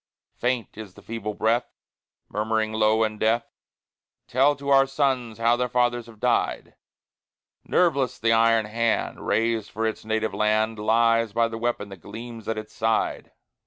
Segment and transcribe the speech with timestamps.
[0.35, 1.75] Faint is the feeble breath,
[2.27, 3.45] Murmuring low in death,
[4.27, 6.73] "Tell to our sons how their fathers have died;"
[7.65, 12.47] Nerveless the iron hand, Raised for its native land, Lies by the weapon that gleams
[12.47, 13.31] at its side.